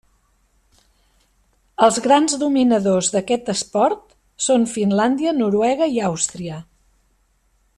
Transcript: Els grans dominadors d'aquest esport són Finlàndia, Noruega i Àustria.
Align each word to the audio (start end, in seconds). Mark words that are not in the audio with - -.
Els 1.87 1.99
grans 2.05 2.33
dominadors 2.43 3.11
d'aquest 3.15 3.51
esport 3.53 4.01
són 4.47 4.67
Finlàndia, 4.77 5.35
Noruega 5.43 5.91
i 5.99 6.03
Àustria. 6.09 6.59